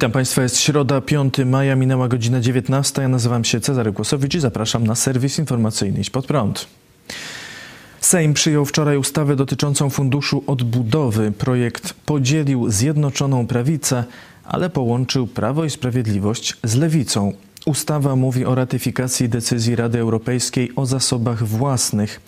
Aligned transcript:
Witam 0.00 0.12
Państwa, 0.12 0.42
jest 0.42 0.58
środa, 0.60 1.00
5 1.00 1.34
maja, 1.46 1.76
minęła 1.76 2.08
godzina 2.08 2.40
19. 2.40 3.02
Ja 3.02 3.08
nazywam 3.08 3.44
się 3.44 3.60
Cezary 3.60 3.92
Głosowicz 3.92 4.34
i 4.34 4.40
zapraszam 4.40 4.86
na 4.86 4.94
serwis 4.94 5.38
informacyjny 5.38 6.00
Idź 6.00 6.10
Pod 6.10 6.26
Prąd. 6.26 6.66
Sejm 8.00 8.34
przyjął 8.34 8.64
wczoraj 8.64 8.96
ustawę 8.96 9.36
dotyczącą 9.36 9.90
Funduszu 9.90 10.44
Odbudowy. 10.46 11.32
Projekt 11.32 11.92
podzielił 11.92 12.70
Zjednoczoną 12.70 13.46
Prawicę, 13.46 14.04
ale 14.44 14.70
połączył 14.70 15.26
Prawo 15.26 15.64
i 15.64 15.70
Sprawiedliwość 15.70 16.56
z 16.64 16.74
Lewicą. 16.74 17.32
Ustawa 17.66 18.16
mówi 18.16 18.44
o 18.44 18.54
ratyfikacji 18.54 19.28
decyzji 19.28 19.76
Rady 19.76 19.98
Europejskiej 19.98 20.72
o 20.76 20.86
zasobach 20.86 21.44
własnych. 21.44 22.20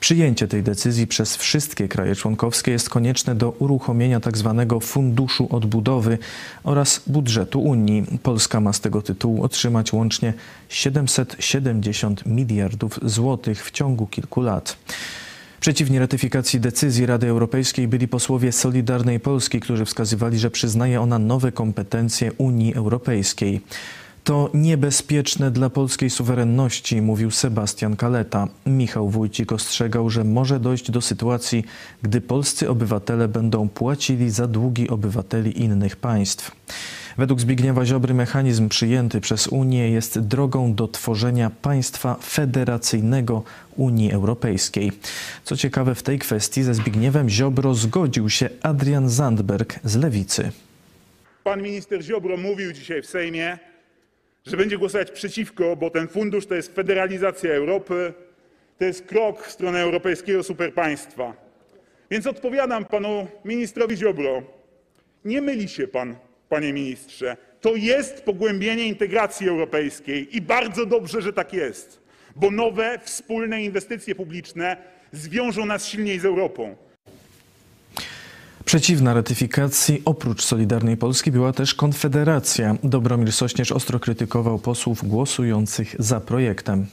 Przyjęcie 0.00 0.48
tej 0.48 0.62
decyzji 0.62 1.06
przez 1.06 1.36
wszystkie 1.36 1.88
kraje 1.88 2.16
członkowskie 2.16 2.70
jest 2.70 2.90
konieczne 2.90 3.34
do 3.34 3.50
uruchomienia 3.50 4.20
tzw. 4.20 4.64
Tak 4.68 4.82
Funduszu 4.82 5.48
Odbudowy 5.50 6.18
oraz 6.64 7.02
budżetu 7.06 7.60
Unii. 7.62 8.04
Polska 8.22 8.60
ma 8.60 8.72
z 8.72 8.80
tego 8.80 9.02
tytułu 9.02 9.42
otrzymać 9.42 9.92
łącznie 9.92 10.34
770 10.68 12.26
miliardów 12.26 12.98
złotych 13.02 13.64
w 13.64 13.70
ciągu 13.70 14.06
kilku 14.06 14.40
lat. 14.40 14.76
Przeciwni 15.60 15.98
ratyfikacji 15.98 16.60
decyzji 16.60 17.06
Rady 17.06 17.28
Europejskiej 17.28 17.88
byli 17.88 18.08
posłowie 18.08 18.52
Solidarnej 18.52 19.20
Polski, 19.20 19.60
którzy 19.60 19.84
wskazywali, 19.84 20.38
że 20.38 20.50
przyznaje 20.50 21.00
ona 21.00 21.18
nowe 21.18 21.52
kompetencje 21.52 22.32
Unii 22.32 22.74
Europejskiej. 22.74 23.60
To 24.24 24.50
niebezpieczne 24.54 25.50
dla 25.50 25.70
polskiej 25.70 26.10
suwerenności, 26.10 27.02
mówił 27.02 27.30
Sebastian 27.30 27.96
Kaleta. 27.96 28.48
Michał 28.66 29.08
Wójcik 29.08 29.52
ostrzegał, 29.52 30.10
że 30.10 30.24
może 30.24 30.60
dojść 30.60 30.90
do 30.90 31.00
sytuacji, 31.00 31.64
gdy 32.02 32.20
polscy 32.20 32.70
obywatele 32.70 33.28
będą 33.28 33.68
płacili 33.68 34.30
za 34.30 34.46
długi 34.46 34.88
obywateli 34.88 35.62
innych 35.62 35.96
państw. 35.96 36.50
Według 37.18 37.40
Zbigniewa 37.40 37.86
Ziobry 37.86 38.14
mechanizm 38.14 38.68
przyjęty 38.68 39.20
przez 39.20 39.46
Unię 39.46 39.90
jest 39.90 40.18
drogą 40.18 40.74
do 40.74 40.88
tworzenia 40.88 41.50
państwa 41.50 42.16
federacyjnego 42.22 43.42
Unii 43.76 44.12
Europejskiej. 44.12 44.92
Co 45.44 45.56
ciekawe, 45.56 45.94
w 45.94 46.02
tej 46.02 46.18
kwestii 46.18 46.62
ze 46.62 46.74
Zbigniewem 46.74 47.28
Ziobro 47.28 47.74
zgodził 47.74 48.30
się 48.30 48.50
Adrian 48.62 49.08
Zandberg 49.08 49.80
z 49.84 49.96
Lewicy. 49.96 50.52
Pan 51.44 51.62
minister 51.62 52.02
Ziobro 52.02 52.36
mówił 52.36 52.72
dzisiaj 52.72 53.02
w 53.02 53.06
Sejmie, 53.06 53.58
że 54.46 54.56
będzie 54.56 54.78
głosować 54.78 55.10
przeciwko, 55.10 55.76
bo 55.76 55.90
ten 55.90 56.08
fundusz 56.08 56.46
to 56.46 56.54
jest 56.54 56.74
federalizacja 56.74 57.54
Europy, 57.54 58.12
to 58.78 58.84
jest 58.84 59.06
krok 59.06 59.46
w 59.46 59.50
stronę 59.50 59.80
europejskiego 59.80 60.42
superpaństwa. 60.42 61.34
Więc 62.10 62.26
odpowiadam 62.26 62.84
panu 62.84 63.26
ministrowi 63.44 63.96
Ziobro: 63.96 64.42
nie 65.24 65.42
myli 65.42 65.68
się 65.68 65.88
pan, 65.88 66.16
panie 66.48 66.72
ministrze. 66.72 67.36
To 67.60 67.74
jest 67.76 68.22
pogłębienie 68.22 68.86
integracji 68.86 69.48
europejskiej 69.48 70.36
i 70.36 70.40
bardzo 70.40 70.86
dobrze, 70.86 71.22
że 71.22 71.32
tak 71.32 71.52
jest, 71.52 72.02
bo 72.36 72.50
nowe 72.50 72.98
wspólne 73.04 73.62
inwestycje 73.62 74.14
publiczne 74.14 74.76
zwiążą 75.12 75.66
nas 75.66 75.86
silniej 75.86 76.18
z 76.18 76.24
Europą. 76.24 76.76
Przeciwna 78.70 79.14
ratyfikacji 79.14 80.02
oprócz 80.04 80.44
Solidarnej 80.44 80.96
Polski 80.96 81.32
była 81.32 81.52
też 81.52 81.74
Konfederacja. 81.74 82.76
Dobromir 82.82 83.32
Sośnierz 83.32 83.72
ostro 83.72 84.00
krytykował 84.00 84.58
posłów 84.58 85.08
głosujących 85.08 85.96
za 85.98 86.20
projektem. 86.20 86.86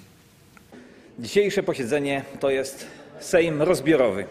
Dzisiejsze 1.19 1.63
posiedzenie 1.63 2.21
to 2.39 2.49
jest 2.49 2.87
Sejm 3.19 3.61
rozbiorowy. 3.61 4.25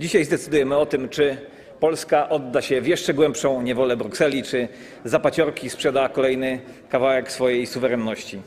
Dzisiaj 0.00 0.24
zdecydujemy 0.24 0.76
o 0.76 0.86
tym, 0.86 1.08
czy 1.08 1.36
Polska 1.80 2.28
odda 2.28 2.62
się 2.62 2.80
w 2.80 2.86
jeszcze 2.86 3.14
głębszą 3.14 3.62
niewolę 3.62 3.96
Brukseli, 3.96 4.42
czy 4.42 4.68
za 5.04 5.18
paciorki 5.20 5.70
sprzeda 5.70 6.08
kolejny 6.08 6.60
kawałek 6.88 7.32
swojej 7.32 7.66
suwerenności. 7.66 8.38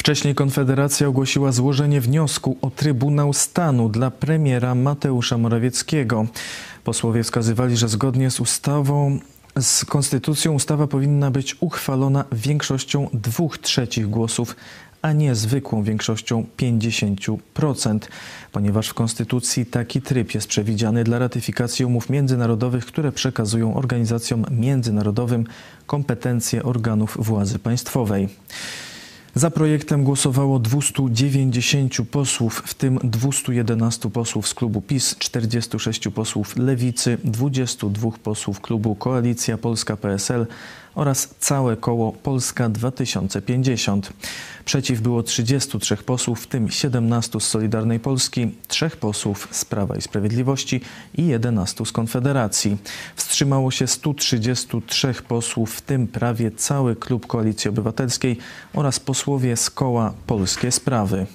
Wcześniej 0.00 0.34
Konfederacja 0.34 1.08
ogłosiła 1.08 1.52
złożenie 1.52 2.00
wniosku 2.00 2.56
o 2.62 2.70
Trybunał 2.70 3.32
Stanu 3.32 3.88
dla 3.88 4.10
premiera 4.10 4.74
Mateusza 4.74 5.38
Morawieckiego. 5.38 6.26
Posłowie 6.84 7.22
wskazywali, 7.22 7.76
że 7.76 7.88
zgodnie 7.88 8.30
z 8.30 8.40
ustawą 8.40 9.18
z 9.60 9.84
konstytucją 9.84 10.52
ustawa 10.52 10.86
powinna 10.86 11.30
być 11.30 11.56
uchwalona 11.60 12.24
większością 12.32 13.08
dwóch 13.12 13.58
trzecich 13.58 14.10
głosów, 14.10 14.56
a 15.02 15.12
nie 15.12 15.34
zwykłą 15.34 15.82
większością 15.82 16.44
50%, 16.58 17.98
ponieważ 18.52 18.88
w 18.88 18.94
konstytucji 18.94 19.66
taki 19.66 20.02
tryb 20.02 20.34
jest 20.34 20.46
przewidziany 20.46 21.04
dla 21.04 21.18
ratyfikacji 21.18 21.84
umów 21.84 22.10
międzynarodowych, 22.10 22.86
które 22.86 23.12
przekazują 23.12 23.74
organizacjom 23.74 24.44
międzynarodowym 24.50 25.44
kompetencje 25.86 26.62
organów 26.62 27.16
władzy 27.20 27.58
państwowej. 27.58 28.28
Za 29.34 29.50
projektem 29.50 30.04
głosowało 30.04 30.58
290 30.58 31.94
posłów, 32.10 32.62
w 32.66 32.74
tym 32.74 32.98
211 33.04 34.10
posłów 34.10 34.48
z 34.48 34.54
klubu 34.54 34.80
PiS, 34.80 35.16
46 35.18 36.08
posłów 36.08 36.56
Lewicy, 36.56 37.18
22 37.24 38.10
posłów 38.22 38.60
klubu 38.60 38.94
Koalicja 38.94 39.58
Polska 39.58 39.96
PSL 39.96 40.46
oraz 40.94 41.34
całe 41.38 41.76
koło 41.76 42.12
Polska 42.12 42.68
2050. 42.68 44.12
Przeciw 44.64 45.00
było 45.00 45.22
33 45.22 45.96
posłów, 45.96 46.40
w 46.40 46.46
tym 46.46 46.70
17 46.70 47.40
z 47.40 47.44
Solidarnej 47.44 48.00
Polski, 48.00 48.54
3 48.68 48.90
posłów 48.90 49.48
z 49.50 49.64
Prawa 49.64 49.96
i 49.96 50.02
Sprawiedliwości 50.02 50.80
i 51.14 51.26
11 51.26 51.86
z 51.86 51.92
Konfederacji. 51.92 52.76
Wstrzymało 53.16 53.70
się 53.70 53.86
133 53.86 55.14
posłów, 55.28 55.74
w 55.74 55.80
tym 55.80 56.06
prawie 56.06 56.50
cały 56.50 56.96
klub 56.96 57.26
Koalicji 57.26 57.70
Obywatelskiej 57.70 58.38
oraz 58.74 59.00
posłowie 59.00 59.56
z 59.56 59.70
koła 59.70 60.14
Polskie 60.26 60.72
Sprawy. 60.72 61.26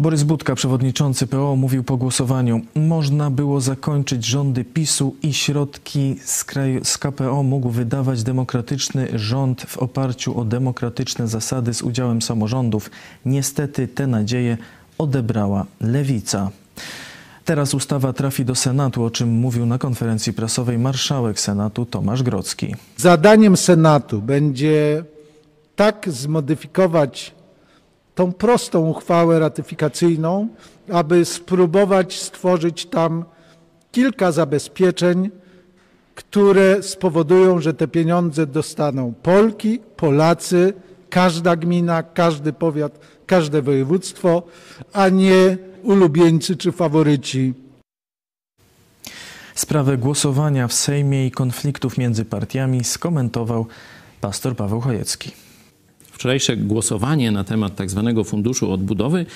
Borys 0.00 0.22
Budka, 0.22 0.54
przewodniczący 0.54 1.26
PO, 1.26 1.56
mówił 1.56 1.84
po 1.84 1.96
głosowaniu: 1.96 2.60
Można 2.74 3.30
było 3.30 3.60
zakończyć 3.60 4.24
rządy 4.24 4.64
PiSu 4.64 5.16
i 5.22 5.34
środki 5.34 6.16
z, 6.24 6.44
kraju, 6.44 6.84
z 6.84 6.98
KPO 6.98 7.42
mógł 7.42 7.70
wydawać 7.70 8.22
demokratyczny 8.22 9.08
rząd 9.14 9.62
w 9.62 9.78
oparciu 9.78 10.40
o 10.40 10.44
demokratyczne 10.44 11.28
zasady 11.28 11.74
z 11.74 11.82
udziałem 11.82 12.22
samorządów. 12.22 12.90
Niestety 13.26 13.88
te 13.88 14.06
nadzieje 14.06 14.58
odebrała 14.98 15.66
lewica. 15.80 16.50
Teraz 17.44 17.74
ustawa 17.74 18.12
trafi 18.12 18.44
do 18.44 18.54
Senatu, 18.54 19.04
o 19.04 19.10
czym 19.10 19.28
mówił 19.28 19.66
na 19.66 19.78
konferencji 19.78 20.32
prasowej 20.32 20.78
marszałek 20.78 21.40
Senatu 21.40 21.86
Tomasz 21.86 22.22
Grocki. 22.22 22.74
Zadaniem 22.96 23.56
Senatu 23.56 24.22
będzie 24.22 25.04
tak 25.76 26.08
zmodyfikować 26.10 27.37
tą 28.18 28.32
prostą 28.32 28.86
uchwałę 28.88 29.38
ratyfikacyjną, 29.38 30.48
aby 30.92 31.24
spróbować 31.24 32.20
stworzyć 32.20 32.86
tam 32.86 33.24
kilka 33.92 34.32
zabezpieczeń, 34.32 35.30
które 36.14 36.82
spowodują, 36.82 37.60
że 37.60 37.74
te 37.74 37.88
pieniądze 37.88 38.46
dostaną 38.46 39.14
Polki, 39.22 39.78
Polacy, 39.96 40.72
każda 41.10 41.56
gmina, 41.56 42.02
każdy 42.02 42.52
powiat, 42.52 42.98
każde 43.26 43.62
województwo, 43.62 44.42
a 44.92 45.08
nie 45.08 45.56
ulubieńcy 45.82 46.56
czy 46.56 46.72
faworyci. 46.72 47.54
Sprawę 49.54 49.96
głosowania 49.96 50.68
w 50.68 50.72
Sejmie 50.72 51.26
i 51.26 51.30
konfliktów 51.30 51.98
między 51.98 52.24
partiami 52.24 52.84
skomentował 52.84 53.66
pastor 54.20 54.56
Paweł 54.56 54.80
Chojecki. 54.80 55.47
Wczorajsze 56.18 56.56
głosowanie 56.56 57.30
na 57.30 57.44
temat 57.44 57.76
tak 57.76 57.90
zwanego 57.90 58.24
funduszu 58.24 58.72
odbudowy 58.72 59.26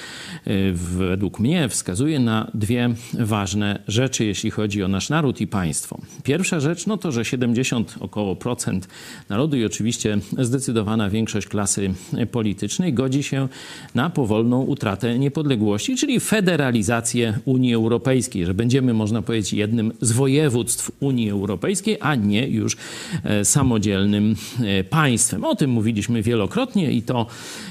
y, 0.46 0.72
według 0.74 1.40
mnie 1.40 1.68
wskazuje 1.68 2.20
na 2.20 2.50
dwie 2.54 2.94
ważne 3.14 3.82
rzeczy, 3.88 4.24
jeśli 4.24 4.50
chodzi 4.50 4.82
o 4.82 4.88
nasz 4.88 5.08
naród 5.08 5.40
i 5.40 5.46
państwo. 5.46 5.98
Pierwsza 6.22 6.60
rzecz 6.60 6.86
no 6.86 6.96
to, 6.96 7.12
że 7.12 7.24
70 7.24 7.94
około 8.00 8.36
procent 8.36 8.88
narodu 9.28 9.56
i 9.56 9.64
oczywiście 9.64 10.18
zdecydowana 10.38 11.10
większość 11.10 11.46
klasy 11.46 11.94
politycznej 12.30 12.92
godzi 12.92 13.22
się 13.22 13.48
na 13.94 14.10
powolną 14.10 14.62
utratę 14.62 15.18
niepodległości, 15.18 15.96
czyli 15.96 16.20
federalizację 16.20 17.38
Unii 17.44 17.74
Europejskiej, 17.74 18.46
że 18.46 18.54
będziemy, 18.54 18.94
można 18.94 19.22
powiedzieć, 19.22 19.52
jednym 19.52 19.92
z 20.00 20.12
województw 20.12 20.90
Unii 21.00 21.30
Europejskiej, 21.30 21.96
a 22.00 22.14
nie 22.14 22.48
już 22.48 22.76
e, 23.24 23.44
samodzielnym 23.44 24.36
e, 24.60 24.84
państwem. 24.84 25.44
O 25.44 25.56
tym 25.56 25.70
mówiliśmy 25.70 26.22
wielokrotnie 26.22 26.71
wielokrotnie 26.72 26.92
i 26.92 27.02
to 27.02 27.26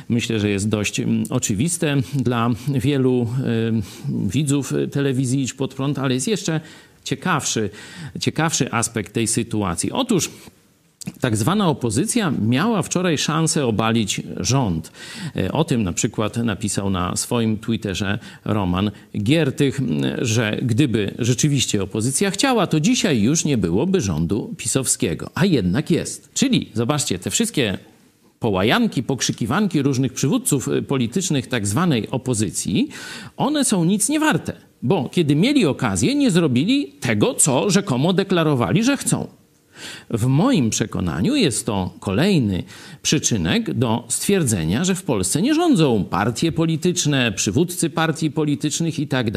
myślę, 0.10 0.40
że 0.40 0.50
jest 0.50 0.70
dość 0.70 1.00
mm, 1.00 1.24
oczywiste 1.30 1.96
dla 2.14 2.50
wielu 2.68 3.28
widzów 4.08 4.74
telewizji 4.92 5.42
Idź 5.42 5.54
Pod 5.54 5.74
Prąd, 5.74 6.00
ale 6.00 6.14
jest 6.14 6.28
jeszcze 6.28 6.62
ciekawszy, 7.04 7.70
ciekawszy 8.20 8.72
aspekt 8.72 9.14
tej 9.14 9.28
sytuacji. 9.28 9.92
Otóż 9.92 10.30
tak 11.20 11.38
zwana 11.38 11.68
opozycja 11.68 12.32
miała 12.42 12.82
wczoraj 12.82 13.18
szansę 13.18 13.66
obalić 13.66 14.22
rząd. 14.38 14.92
E, 15.36 15.52
o 15.52 15.64
tym 15.64 15.84
na 15.84 15.94
przykład 15.94 16.38
napisał 16.38 16.90
na 16.90 17.16
swoim 17.16 17.58
Twitterze 17.58 18.20
Roman 18.46 18.92
Giertych, 19.18 19.80
że 20.22 20.58
gdyby 20.62 21.14
rzeczywiście 21.20 21.84
opozycja 21.84 22.32
chciała, 22.32 22.68
to 22.68 22.80
dzisiaj 22.80 23.22
już 23.22 23.46
nie 23.46 23.58
byłoby 23.58 24.02
rządu 24.02 24.54
pisowskiego. 24.58 25.30
A 25.36 25.46
jednak 25.46 25.92
jest. 25.92 26.30
Czyli 26.34 26.70
zobaczcie, 26.74 27.20
te 27.20 27.30
wszystkie 27.30 27.78
połajanki, 28.42 29.04
pokrzykiwanki 29.04 29.82
różnych 29.82 30.14
przywódców 30.14 30.68
e, 30.68 30.82
politycznych 30.82 31.48
tak 31.48 31.68
zwanej 31.68 32.10
opozycji, 32.10 32.90
one 33.38 33.66
są 33.66 33.86
nic 33.86 34.10
nie 34.10 34.20
warte. 34.20 34.54
Bo 34.82 35.10
kiedy 35.10 35.36
mieli 35.36 35.66
okazję, 35.66 36.16
nie 36.16 36.32
zrobili 36.32 36.94
tego, 37.00 37.34
co 37.34 37.70
rzekomo 37.70 38.14
deklarowali, 38.14 38.84
że 38.84 38.98
chcą. 38.98 39.28
W 40.10 40.26
moim 40.26 40.70
przekonaniu 40.70 41.36
jest 41.36 41.66
to 41.66 41.94
kolejny 42.00 42.64
przyczynek 43.02 43.74
do 43.74 44.04
stwierdzenia, 44.08 44.84
że 44.84 44.96
w 44.96 45.04
Polsce 45.04 45.42
nie 45.42 45.54
rządzą 45.54 46.06
partie 46.06 46.52
polityczne, 46.52 47.32
przywódcy 47.32 47.90
partii 47.90 48.32
politycznych 48.32 49.00
i 49.00 49.08
tak 49.08 49.28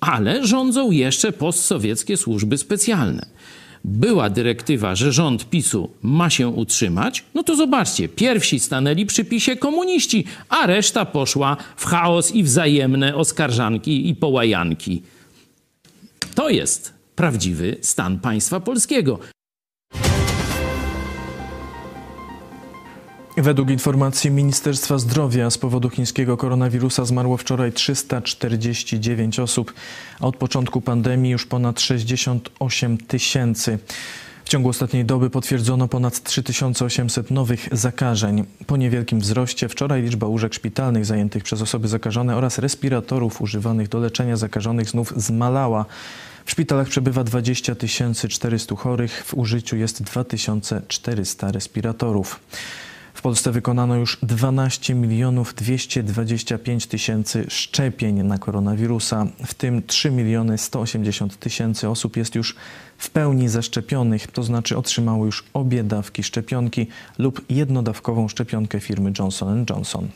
ale 0.00 0.46
rządzą 0.46 0.90
jeszcze 0.90 1.32
postsowieckie 1.32 2.16
służby 2.16 2.58
specjalne. 2.58 3.26
Była 3.84 4.30
dyrektywa, 4.30 4.94
że 4.94 5.12
rząd 5.12 5.50
PiSu 5.50 5.90
ma 6.02 6.30
się 6.30 6.48
utrzymać, 6.48 7.24
no 7.34 7.42
to 7.42 7.56
zobaczcie, 7.56 8.08
pierwsi 8.08 8.60
stanęli 8.60 9.06
przy 9.06 9.24
PiSie 9.24 9.56
komuniści, 9.56 10.24
a 10.48 10.66
reszta 10.66 11.04
poszła 11.04 11.56
w 11.76 11.84
chaos 11.84 12.34
i 12.34 12.42
wzajemne 12.42 13.16
oskarżanki 13.16 14.08
i 14.08 14.14
połajanki. 14.14 15.02
To 16.34 16.48
jest 16.48 16.94
prawdziwy 17.16 17.76
stan 17.80 18.20
państwa 18.20 18.60
polskiego. 18.60 19.18
Według 23.36 23.70
informacji 23.70 24.30
Ministerstwa 24.30 24.98
Zdrowia 24.98 25.50
z 25.50 25.58
powodu 25.58 25.90
chińskiego 25.90 26.36
koronawirusa 26.36 27.04
zmarło 27.04 27.36
wczoraj 27.36 27.72
349 27.72 29.38
osób, 29.38 29.74
a 30.20 30.26
od 30.26 30.36
początku 30.36 30.80
pandemii 30.80 31.32
już 31.32 31.46
ponad 31.46 31.80
68 31.80 32.98
tysięcy. 32.98 33.78
W 34.44 34.48
ciągu 34.48 34.68
ostatniej 34.68 35.04
doby 35.04 35.30
potwierdzono 35.30 35.88
ponad 35.88 36.22
3800 36.22 37.30
nowych 37.30 37.68
zakażeń. 37.72 38.44
Po 38.66 38.76
niewielkim 38.76 39.20
wzroście 39.20 39.68
wczoraj 39.68 40.02
liczba 40.02 40.26
łóżek 40.26 40.54
szpitalnych 40.54 41.06
zajętych 41.06 41.42
przez 41.42 41.62
osoby 41.62 41.88
zakażone 41.88 42.36
oraz 42.36 42.58
respiratorów 42.58 43.40
używanych 43.40 43.88
do 43.88 43.98
leczenia 43.98 44.36
zakażonych 44.36 44.88
znów 44.88 45.12
zmalała. 45.16 45.84
W 46.44 46.50
szpitalach 46.50 46.88
przebywa 46.88 47.24
20 47.24 47.76
400 48.28 48.76
chorych, 48.76 49.24
w 49.26 49.34
użyciu 49.34 49.76
jest 49.76 50.02
2400 50.02 51.52
respiratorów. 51.52 52.40
W 53.14 53.22
Polsce 53.22 53.52
wykonano 53.52 53.96
już 53.96 54.18
12 54.22 54.94
milionów 54.94 55.54
225 55.54 56.86
tysięcy 56.86 57.44
szczepień 57.48 58.22
na 58.22 58.38
koronawirusa, 58.38 59.26
w 59.46 59.54
tym 59.54 59.82
3 59.86 60.10
miliony 60.10 60.58
180 60.58 61.38
tysięcy 61.38 61.88
osób 61.88 62.16
jest 62.16 62.34
już 62.34 62.56
w 62.98 63.10
pełni 63.10 63.48
zaszczepionych, 63.48 64.26
to 64.26 64.42
znaczy 64.42 64.76
otrzymały 64.76 65.26
już 65.26 65.44
obie 65.54 65.84
dawki 65.84 66.22
szczepionki 66.22 66.86
lub 67.18 67.44
jednodawkową 67.50 68.28
szczepionkę 68.28 68.80
firmy 68.80 69.12
Johnson 69.18 69.64
Johnson. 69.70 70.08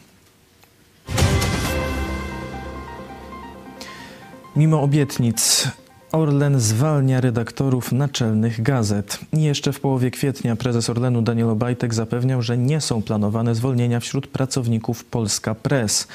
Mimo 4.56 4.82
obietnic 4.82 5.68
Orlen 6.16 6.60
zwalnia 6.60 7.20
redaktorów 7.20 7.92
naczelnych 7.92 8.62
gazet. 8.62 9.18
Jeszcze 9.32 9.72
w 9.72 9.80
połowie 9.80 10.10
kwietnia 10.10 10.56
prezes 10.56 10.90
Orlenu 10.90 11.22
Daniel 11.22 11.50
Obajtek 11.50 11.94
zapewniał, 11.94 12.42
że 12.42 12.58
nie 12.58 12.80
są 12.80 13.02
planowane 13.02 13.54
zwolnienia 13.54 14.00
wśród 14.00 14.26
pracowników 14.26 15.04
Polska 15.04 15.54
Press. 15.54 16.08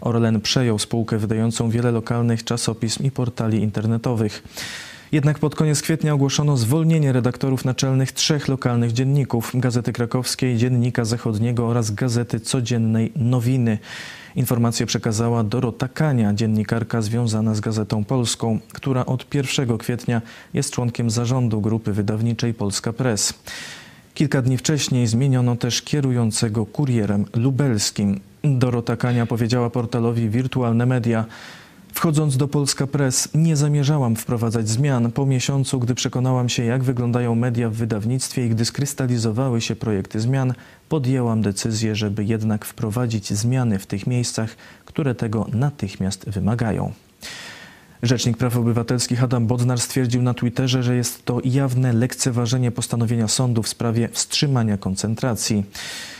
Orlen 0.00 0.40
przejął 0.40 0.78
spółkę 0.78 1.18
wydającą 1.18 1.70
wiele 1.70 1.90
lokalnych 1.90 2.44
czasopism 2.44 3.04
i 3.04 3.10
portali 3.10 3.62
internetowych. 3.62 4.42
Jednak 5.12 5.38
pod 5.38 5.54
koniec 5.54 5.82
kwietnia 5.82 6.14
ogłoszono 6.14 6.56
zwolnienie 6.56 7.12
redaktorów 7.12 7.64
naczelnych 7.64 8.12
trzech 8.12 8.48
lokalnych 8.48 8.92
dzienników 8.92 9.50
Gazety 9.54 9.92
Krakowskiej, 9.92 10.56
Dziennika 10.56 11.04
Zachodniego 11.04 11.66
oraz 11.66 11.90
Gazety 11.90 12.40
Codziennej 12.40 13.12
Nowiny. 13.16 13.78
Informację 14.36 14.86
przekazała 14.86 15.44
Dorota 15.44 15.88
Kania, 15.88 16.34
dziennikarka 16.34 17.02
związana 17.02 17.54
z 17.54 17.60
Gazetą 17.60 18.04
Polską, 18.04 18.58
która 18.72 19.06
od 19.06 19.34
1 19.34 19.78
kwietnia 19.78 20.22
jest 20.54 20.70
członkiem 20.72 21.10
zarządu 21.10 21.60
grupy 21.60 21.92
wydawniczej 21.92 22.54
Polska 22.54 22.92
Press. 22.92 23.34
Kilka 24.14 24.42
dni 24.42 24.58
wcześniej 24.58 25.06
zmieniono 25.06 25.56
też 25.56 25.82
kierującego 25.82 26.66
kurierem 26.66 27.24
lubelskim. 27.36 28.20
Dorota 28.44 28.96
Kania 28.96 29.26
powiedziała 29.26 29.70
portalowi 29.70 30.28
Wirtualne 30.28 30.86
Media, 30.86 31.24
Wchodząc 31.98 32.36
do 32.36 32.48
Polska 32.48 32.86
Press, 32.86 33.28
nie 33.34 33.56
zamierzałam 33.56 34.16
wprowadzać 34.16 34.68
zmian. 34.68 35.12
Po 35.12 35.26
miesiącu, 35.26 35.80
gdy 35.80 35.94
przekonałam 35.94 36.48
się, 36.48 36.64
jak 36.64 36.82
wyglądają 36.82 37.34
media 37.34 37.70
w 37.70 37.72
wydawnictwie 37.72 38.46
i 38.46 38.48
gdy 38.48 38.64
skrystalizowały 38.64 39.60
się 39.60 39.76
projekty 39.76 40.20
zmian, 40.20 40.54
podjęłam 40.88 41.42
decyzję, 41.42 41.96
żeby 41.96 42.24
jednak 42.24 42.64
wprowadzić 42.64 43.32
zmiany 43.32 43.78
w 43.78 43.86
tych 43.86 44.06
miejscach, 44.06 44.56
które 44.84 45.14
tego 45.14 45.46
natychmiast 45.52 46.30
wymagają. 46.30 46.92
Rzecznik 48.02 48.36
Praw 48.36 48.56
Obywatelskich 48.56 49.22
Adam 49.22 49.46
Bodnar 49.46 49.80
stwierdził 49.80 50.22
na 50.22 50.34
Twitterze, 50.34 50.82
że 50.82 50.96
jest 50.96 51.24
to 51.24 51.40
jawne 51.44 51.92
lekceważenie 51.92 52.70
postanowienia 52.70 53.28
sądu 53.28 53.62
w 53.62 53.68
sprawie 53.68 54.08
wstrzymania 54.12 54.76
koncentracji. 54.76 55.64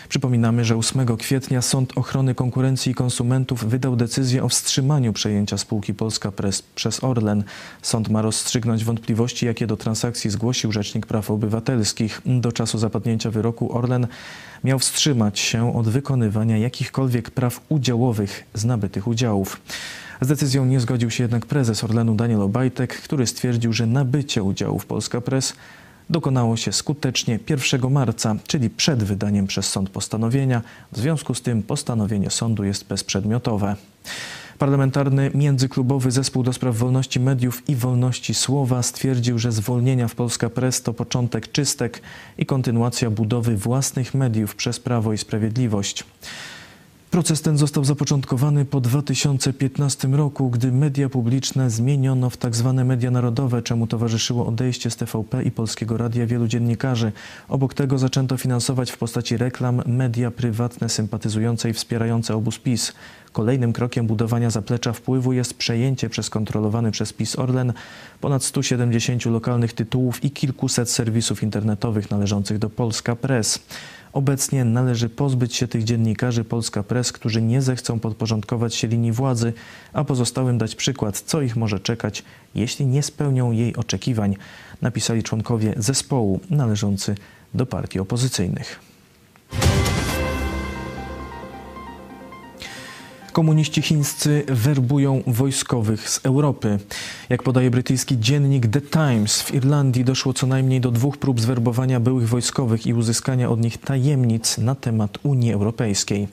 Przypominamy, 0.08 0.64
że 0.64 0.76
8 0.76 1.16
kwietnia 1.16 1.62
Sąd 1.62 1.98
Ochrony 1.98 2.34
Konkurencji 2.34 2.92
i 2.92 2.94
Konsumentów 2.94 3.64
wydał 3.64 3.96
decyzję 3.96 4.44
o 4.44 4.48
wstrzymaniu 4.48 5.12
przejęcia 5.12 5.58
spółki 5.58 5.94
Polska 5.94 6.32
Press 6.32 6.62
przez 6.62 7.04
Orlen. 7.04 7.44
Sąd 7.82 8.08
ma 8.08 8.22
rozstrzygnąć 8.22 8.84
wątpliwości, 8.84 9.46
jakie 9.46 9.66
do 9.66 9.76
transakcji 9.76 10.30
zgłosił 10.30 10.72
Rzecznik 10.72 11.06
Praw 11.06 11.30
Obywatelskich. 11.30 12.22
Do 12.26 12.52
czasu 12.52 12.78
zapadnięcia 12.78 13.30
wyroku 13.30 13.76
Orlen 13.76 14.06
miał 14.64 14.78
wstrzymać 14.78 15.38
się 15.38 15.76
od 15.76 15.88
wykonywania 15.88 16.58
jakichkolwiek 16.58 17.30
praw 17.30 17.60
udziałowych 17.68 18.44
z 18.54 18.64
nabytych 18.64 19.06
udziałów. 19.06 19.60
Z 20.20 20.28
decyzją 20.28 20.64
nie 20.64 20.80
zgodził 20.80 21.10
się 21.10 21.24
jednak 21.24 21.46
prezes 21.46 21.84
Orlenu 21.84 22.14
Daniel 22.14 22.42
Obajtek, 22.42 23.02
który 23.02 23.26
stwierdził, 23.26 23.72
że 23.72 23.86
nabycie 23.86 24.42
udziałów 24.42 24.86
Polska 24.86 25.20
Press 25.20 25.54
dokonało 26.10 26.56
się 26.56 26.72
skutecznie 26.72 27.38
1 27.48 27.90
marca, 27.90 28.36
czyli 28.46 28.70
przed 28.70 29.04
wydaniem 29.04 29.46
przez 29.46 29.70
sąd 29.70 29.90
postanowienia. 29.90 30.62
W 30.92 30.98
związku 30.98 31.34
z 31.34 31.42
tym 31.42 31.62
postanowienie 31.62 32.30
sądu 32.30 32.64
jest 32.64 32.84
bezprzedmiotowe. 32.84 33.76
Parlamentarny 34.58 35.30
Międzyklubowy 35.34 36.10
Zespół 36.10 36.42
do 36.42 36.52
Spraw 36.52 36.76
Wolności 36.76 37.20
Mediów 37.20 37.68
i 37.68 37.76
Wolności 37.76 38.34
Słowa 38.34 38.82
stwierdził, 38.82 39.38
że 39.38 39.52
zwolnienia 39.52 40.08
w 40.08 40.14
Polska 40.14 40.50
Press 40.50 40.82
to 40.82 40.94
początek 40.94 41.52
czystek 41.52 42.02
i 42.38 42.46
kontynuacja 42.46 43.10
budowy 43.10 43.56
własnych 43.56 44.14
mediów 44.14 44.54
przez 44.54 44.80
Prawo 44.80 45.12
i 45.12 45.18
Sprawiedliwość. 45.18 46.04
Proces 47.10 47.42
ten 47.42 47.58
został 47.58 47.84
zapoczątkowany 47.84 48.64
po 48.64 48.80
2015 48.80 50.08
roku, 50.08 50.50
gdy 50.50 50.72
media 50.72 51.08
publiczne 51.08 51.70
zmieniono 51.70 52.30
w 52.30 52.36
tzw. 52.36 52.74
Tak 52.76 52.86
media 52.86 53.10
narodowe, 53.10 53.62
czemu 53.62 53.86
towarzyszyło 53.86 54.46
odejście 54.46 54.90
z 54.90 54.96
TVP 54.96 55.42
i 55.42 55.50
Polskiego 55.50 55.96
Radia 55.96 56.26
wielu 56.26 56.48
dziennikarzy. 56.48 57.12
Obok 57.48 57.74
tego 57.74 57.98
zaczęto 57.98 58.36
finansować 58.36 58.90
w 58.90 58.98
postaci 58.98 59.36
reklam 59.36 59.82
media 59.86 60.30
prywatne 60.30 60.88
sympatyzujące 60.88 61.70
i 61.70 61.72
wspierające 61.72 62.34
obóz 62.34 62.58
PiS. 62.58 62.92
Kolejnym 63.32 63.72
krokiem 63.72 64.06
budowania 64.06 64.50
zaplecza 64.50 64.92
wpływu 64.92 65.32
jest 65.32 65.54
przejęcie 65.54 66.08
przez 66.08 66.30
kontrolowany 66.30 66.90
przez 66.90 67.12
PiS 67.12 67.38
Orlen 67.38 67.72
ponad 68.20 68.44
170 68.44 69.26
lokalnych 69.26 69.72
tytułów 69.72 70.24
i 70.24 70.30
kilkuset 70.30 70.90
serwisów 70.90 71.42
internetowych 71.42 72.10
należących 72.10 72.58
do 72.58 72.70
Polska 72.70 73.16
Press. 73.16 73.60
Obecnie 74.18 74.64
należy 74.64 75.08
pozbyć 75.08 75.54
się 75.54 75.68
tych 75.68 75.84
dziennikarzy 75.84 76.44
Polska 76.44 76.82
Press, 76.82 77.12
którzy 77.12 77.42
nie 77.42 77.62
zechcą 77.62 78.00
podporządkować 78.00 78.74
się 78.74 78.88
linii 78.88 79.12
władzy, 79.12 79.52
a 79.92 80.04
pozostałym 80.04 80.58
dać 80.58 80.74
przykład, 80.74 81.20
co 81.20 81.42
ich 81.42 81.56
może 81.56 81.80
czekać, 81.80 82.24
jeśli 82.54 82.86
nie 82.86 83.02
spełnią 83.02 83.52
jej 83.52 83.76
oczekiwań, 83.76 84.36
napisali 84.82 85.22
członkowie 85.22 85.74
zespołu 85.76 86.40
należący 86.50 87.14
do 87.54 87.66
partii 87.66 88.00
opozycyjnych. 88.00 88.87
Komuniści 93.38 93.82
chińscy 93.82 94.44
werbują 94.48 95.22
wojskowych 95.26 96.10
z 96.10 96.20
Europy. 96.26 96.78
Jak 97.28 97.42
podaje 97.42 97.70
brytyjski 97.70 98.18
dziennik 98.18 98.66
The 98.66 98.80
Times, 98.80 99.42
w 99.42 99.54
Irlandii 99.54 100.04
doszło 100.04 100.32
co 100.32 100.46
najmniej 100.46 100.80
do 100.80 100.90
dwóch 100.90 101.16
prób 101.16 101.40
zwerbowania 101.40 102.00
byłych 102.00 102.28
wojskowych 102.28 102.86
i 102.86 102.94
uzyskania 102.94 103.50
od 103.50 103.60
nich 103.60 103.78
tajemnic 103.78 104.58
na 104.58 104.74
temat 104.74 105.18
Unii 105.22 105.52
Europejskiej. 105.52 106.28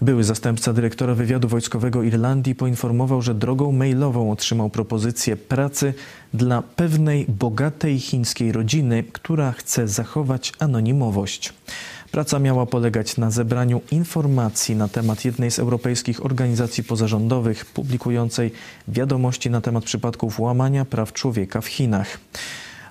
Były 0.00 0.24
zastępca 0.24 0.72
dyrektora 0.72 1.14
wywiadu 1.14 1.48
wojskowego 1.48 2.02
Irlandii 2.02 2.54
poinformował, 2.54 3.22
że 3.22 3.34
drogą 3.34 3.72
mailową 3.72 4.32
otrzymał 4.32 4.70
propozycję 4.70 5.36
pracy 5.36 5.94
dla 6.34 6.62
pewnej 6.62 7.26
bogatej 7.28 8.00
chińskiej 8.00 8.52
rodziny, 8.52 9.04
która 9.12 9.52
chce 9.52 9.88
zachować 9.88 10.52
anonimowość. 10.58 11.52
Praca 12.10 12.38
miała 12.38 12.66
polegać 12.66 13.16
na 13.16 13.30
zebraniu 13.30 13.80
informacji 13.90 14.76
na 14.76 14.88
temat 14.88 15.24
jednej 15.24 15.50
z 15.50 15.58
europejskich 15.58 16.24
organizacji 16.24 16.84
pozarządowych 16.84 17.64
publikującej 17.64 18.52
wiadomości 18.88 19.50
na 19.50 19.60
temat 19.60 19.84
przypadków 19.84 20.40
łamania 20.40 20.84
praw 20.84 21.12
człowieka 21.12 21.60
w 21.60 21.66
Chinach. 21.66 22.20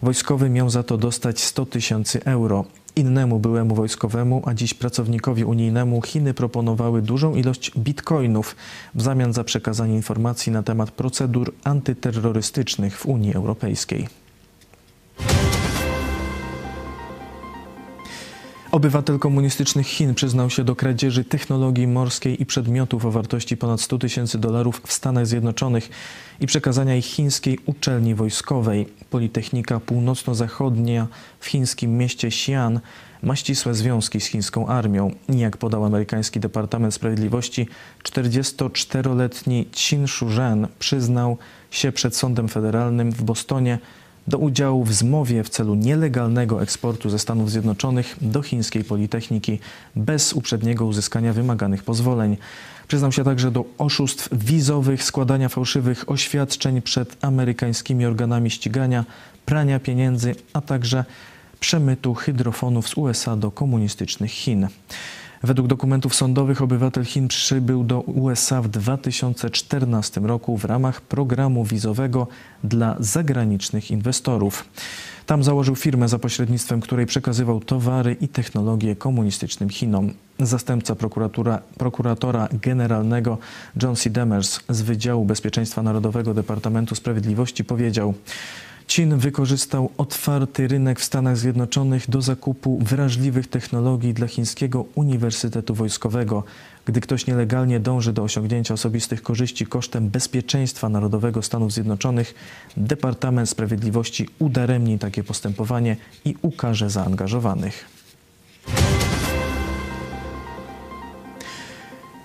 Wojskowy 0.01 0.49
miał 0.49 0.69
za 0.69 0.83
to 0.83 0.97
dostać 0.97 1.39
100 1.39 1.65
tysięcy 1.65 2.23
euro. 2.25 2.65
Innemu 2.95 3.39
byłemu 3.39 3.75
wojskowemu, 3.75 4.41
a 4.45 4.53
dziś 4.53 4.73
pracownikowi 4.73 5.45
unijnemu 5.45 6.01
Chiny 6.01 6.33
proponowały 6.33 7.01
dużą 7.01 7.35
ilość 7.35 7.71
bitcoinów 7.77 8.55
w 8.95 9.01
zamian 9.01 9.33
za 9.33 9.43
przekazanie 9.43 9.95
informacji 9.95 10.51
na 10.51 10.63
temat 10.63 10.91
procedur 10.91 11.53
antyterrorystycznych 11.63 12.97
w 12.97 13.05
Unii 13.05 13.33
Europejskiej. 13.33 14.07
Obywatel 18.71 19.19
komunistycznych 19.19 19.87
Chin 19.87 20.15
przyznał 20.15 20.49
się 20.49 20.63
do 20.63 20.75
kradzieży 20.75 21.23
technologii 21.23 21.87
morskiej 21.87 22.41
i 22.41 22.45
przedmiotów 22.45 23.05
o 23.05 23.11
wartości 23.11 23.57
ponad 23.57 23.81
100 23.81 23.97
tysięcy 23.97 24.37
dolarów 24.37 24.81
w 24.85 24.93
Stanach 24.93 25.27
Zjednoczonych 25.27 25.89
i 26.39 26.47
przekazania 26.47 26.95
ich 26.95 27.05
chińskiej 27.05 27.59
uczelni 27.65 28.15
wojskowej. 28.15 28.87
Politechnika 29.09 29.79
Północno-Zachodnia 29.79 31.07
w 31.39 31.45
chińskim 31.45 31.97
mieście 31.97 32.27
Xi'an 32.27 32.79
ma 33.23 33.35
ścisłe 33.35 33.73
związki 33.73 34.21
z 34.21 34.25
chińską 34.25 34.67
armią. 34.67 35.11
Jak 35.29 35.57
podał 35.57 35.85
amerykański 35.85 36.39
Departament 36.39 36.93
Sprawiedliwości, 36.93 37.67
44-letni 38.03 39.65
Qin 39.65 40.07
Shuzhen 40.07 40.67
przyznał 40.79 41.37
się 41.71 41.91
przed 41.91 42.15
sądem 42.15 42.47
federalnym 42.47 43.11
w 43.11 43.23
Bostonie 43.23 43.79
do 44.27 44.37
udziału 44.37 44.83
w 44.83 44.93
zmowie 44.93 45.43
w 45.43 45.49
celu 45.49 45.75
nielegalnego 45.75 46.61
eksportu 46.61 47.09
ze 47.09 47.19
Stanów 47.19 47.51
Zjednoczonych 47.51 48.15
do 48.21 48.41
chińskiej 48.41 48.83
Politechniki 48.83 49.59
bez 49.95 50.33
uprzedniego 50.33 50.85
uzyskania 50.85 51.33
wymaganych 51.33 51.83
pozwoleń. 51.83 52.37
Przyznał 52.87 53.11
się 53.11 53.23
także 53.23 53.51
do 53.51 53.65
oszustw 53.77 54.29
wizowych, 54.31 55.03
składania 55.03 55.49
fałszywych 55.49 56.09
oświadczeń 56.09 56.81
przed 56.81 57.25
amerykańskimi 57.25 58.05
organami 58.05 58.51
ścigania, 58.51 59.05
prania 59.45 59.79
pieniędzy, 59.79 60.35
a 60.53 60.61
także 60.61 61.05
przemytu 61.59 62.13
hydrofonów 62.13 62.89
z 62.89 62.97
USA 62.97 63.35
do 63.35 63.51
komunistycznych 63.51 64.31
Chin. 64.31 64.67
Według 65.43 65.67
dokumentów 65.67 66.15
sądowych 66.15 66.61
obywatel 66.61 67.05
Chin 67.05 67.27
przybył 67.27 67.83
do 67.83 68.01
USA 68.01 68.61
w 68.61 68.67
2014 68.67 70.21
roku 70.21 70.57
w 70.57 70.65
ramach 70.65 71.01
programu 71.01 71.65
wizowego 71.65 72.27
dla 72.63 72.95
zagranicznych 72.99 73.91
inwestorów. 73.91 74.65
Tam 75.25 75.43
założył 75.43 75.75
firmę, 75.75 76.07
za 76.07 76.19
pośrednictwem 76.19 76.81
której 76.81 77.05
przekazywał 77.05 77.59
towary 77.59 78.15
i 78.21 78.27
technologie 78.27 78.95
komunistycznym 78.95 79.69
Chinom. 79.69 80.13
Zastępca 80.39 80.95
prokuratora 81.77 82.47
generalnego 82.61 83.37
John 83.83 83.95
C. 83.95 84.09
Demers 84.09 84.59
z 84.69 84.81
Wydziału 84.81 85.25
Bezpieczeństwa 85.25 85.83
Narodowego 85.83 86.33
Departamentu 86.33 86.95
Sprawiedliwości 86.95 87.63
powiedział: 87.63 88.13
Chin 88.87 89.17
wykorzystał 89.17 89.89
otwarty 89.97 90.67
rynek 90.67 90.99
w 90.99 91.03
Stanach 91.03 91.37
Zjednoczonych 91.37 92.09
do 92.09 92.21
zakupu 92.21 92.79
wrażliwych 92.79 93.47
technologii 93.47 94.13
dla 94.13 94.27
chińskiego 94.27 94.85
Uniwersytetu 94.95 95.75
Wojskowego. 95.75 96.43
Gdy 96.85 97.01
ktoś 97.01 97.27
nielegalnie 97.27 97.79
dąży 97.79 98.13
do 98.13 98.23
osiągnięcia 98.23 98.73
osobistych 98.73 99.23
korzyści 99.23 99.65
kosztem 99.65 100.09
bezpieczeństwa 100.09 100.89
narodowego 100.89 101.41
Stanów 101.41 101.73
Zjednoczonych, 101.73 102.33
Departament 102.77 103.49
Sprawiedliwości 103.49 104.29
udaremni 104.39 104.99
takie 104.99 105.23
postępowanie 105.23 105.97
i 106.25 106.35
ukarze 106.41 106.89
zaangażowanych. 106.89 107.85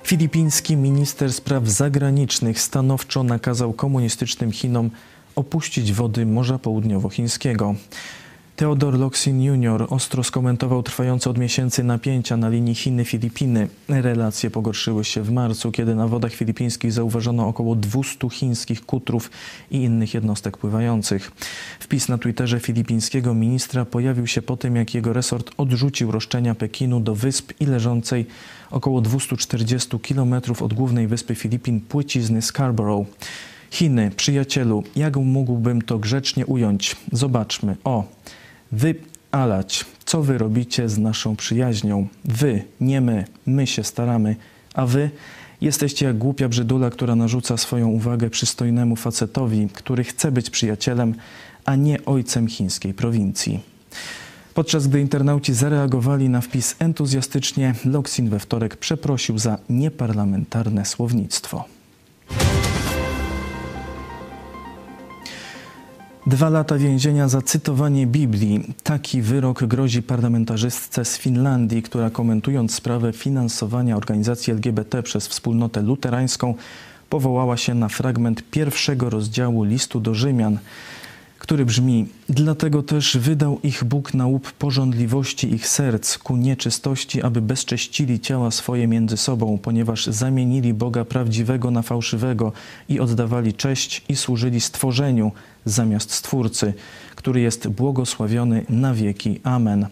Filipiński 0.05 0.77
minister 0.77 1.33
spraw 1.33 1.69
zagranicznych 1.69 2.61
stanowczo 2.61 3.23
nakazał 3.23 3.73
komunistycznym 3.73 4.53
Chinom 4.53 4.91
opuścić 5.37 5.93
wody 5.93 6.27
Morza 6.27 6.59
Południowochińskiego. 6.59 7.75
Theodor 8.57 8.99
Locsin 8.99 9.43
Jr. 9.43 9.87
ostro 9.91 10.25
skomentował 10.25 10.83
trwające 10.83 11.31
od 11.31 11.39
miesięcy 11.39 11.85
napięcia 11.85 12.37
na 12.37 12.49
linii 12.49 12.75
Chiny-Filipiny. 12.75 13.69
Relacje 13.89 14.51
pogorszyły 14.51 15.05
się 15.05 15.23
w 15.23 15.31
marcu, 15.31 15.73
kiedy 15.73 15.95
na 15.95 16.09
wodach 16.09 16.33
filipińskich 16.33 16.93
zauważono 16.93 17.49
około 17.49 17.75
200 17.75 18.31
chińskich 18.31 18.87
kutrów 18.87 19.31
i 19.71 19.77
innych 19.77 20.15
jednostek 20.15 20.57
pływających. 20.57 21.33
Wpis 21.81 22.09
na 22.09 22.19
Twitterze 22.19 22.61
filipińskiego 22.61 23.35
ministra 23.35 23.85
pojawił 23.85 24.27
się 24.27 24.43
po 24.43 24.57
tym, 24.57 24.77
jak 24.77 24.95
jego 24.95 25.13
resort 25.13 25.51
odrzucił 25.57 26.11
roszczenia 26.11 26.55
Pekinu 26.55 27.01
do 27.01 27.15
wysp 27.15 27.53
i 27.61 27.67
leżącej 27.67 28.27
około 28.71 29.01
240 29.01 29.99
km 29.99 30.35
od 30.61 30.75
głównej 30.75 31.07
wyspy 31.07 31.35
Filipin 31.35 31.81
płycizny 31.81 32.43
Scarborough. 32.43 33.07
Chiny, 33.73 34.11
przyjacielu, 34.17 34.85
jak 34.97 35.17
mógłbym 35.17 35.83
to 35.83 35.99
grzecznie 35.99 36.47
ująć? 36.47 36.97
Zobaczmy. 37.13 37.77
O, 37.85 38.05
wy, 38.73 38.95
alać, 39.31 39.85
co 40.05 40.23
wy 40.23 40.39
robicie 40.39 40.89
z 40.89 40.99
naszą 40.99 41.37
przyjaźnią? 41.37 42.09
Wy, 42.25 42.63
nie 42.81 43.01
my, 43.01 43.25
my 43.47 43.67
się 43.67 43.85
staramy, 43.85 44.37
a 44.75 44.87
wy 44.87 45.11
jesteście 45.61 46.07
jak 46.07 46.19
głupia 46.19 46.49
brzydula, 46.49 46.91
która 46.91 47.17
narzuca 47.17 47.57
swoją 47.57 47.89
uwagę 47.89 48.31
przystojnemu 48.31 48.97
facetowi, 48.97 49.69
który 49.73 50.05
chce 50.05 50.33
być 50.33 50.51
przyjacielem, 50.51 51.15
a 51.65 51.77
nie 51.77 52.05
ojcem 52.05 52.49
chińskiej 52.49 52.95
prowincji. 52.95 53.61
Podczas 54.55 54.87
gdy 54.87 55.01
internauci 55.01 55.55
zareagowali 55.55 56.29
na 56.29 56.41
wpis 56.41 56.77
entuzjastycznie, 56.79 57.75
Loksin 57.85 58.29
we 58.29 58.39
wtorek 58.39 58.77
przeprosił 58.77 59.39
za 59.39 59.59
nieparlamentarne 59.69 60.85
słownictwo. 60.85 61.65
Dwa 66.27 66.49
lata 66.49 66.79
więzienia 66.79 67.29
za 67.29 67.43
cytowanie 67.43 68.07
Biblii. 68.07 68.75
Taki 68.83 69.23
wyrok 69.23 69.65
grozi 69.65 70.03
parlamentarzystce 70.03 71.05
z 71.05 71.19
Finlandii, 71.19 71.83
która 71.83 72.11
komentując 72.11 72.75
sprawę 72.75 73.13
finansowania 73.13 73.97
organizacji 73.97 74.53
LGBT 74.53 75.03
przez 75.03 75.29
wspólnotę 75.29 75.83
luterańską, 75.83 76.55
powołała 77.11 77.57
się 77.57 77.75
na 77.75 77.89
fragment 77.89 78.43
pierwszego 78.51 79.11
rozdziału 79.11 79.65
listu 79.65 80.01
do 80.01 80.15
Rzymian, 80.15 80.59
który 81.43 81.65
brzmi: 81.65 82.07
Dlatego 82.29 82.83
też 82.83 83.17
wydał 83.17 83.61
ich 83.63 83.85
Bóg 83.85 84.15
na 84.15 84.27
łup 84.27 84.53
porządliwości 84.53 85.55
ich 85.55 85.69
serc 85.69 86.19
ku 86.19 86.37
nieczystości, 86.37 87.23
aby 87.23 87.43
bezcześcili 87.43 88.21
ciała 88.21 88.51
swoje 88.51 88.89
między 88.89 89.17
sobą, 89.17 89.59
ponieważ 89.59 90.07
zamienili 90.07 90.75
Boga 90.75 91.05
prawdziwego 91.05 91.71
na 91.71 91.83
fałszywego 91.83 92.53
i 92.89 93.01
oddawali 93.01 93.55
cześć 93.55 94.05
i 94.09 94.17
służyli 94.17 94.61
stworzeniu 94.61 95.33
zamiast 95.65 96.11
Stwórcy, 96.13 96.75
który 97.17 97.41
jest 97.41 97.69
błogosławiony 97.69 98.65
na 98.69 98.95
wieki. 98.95 99.41
Amen. 99.43 99.87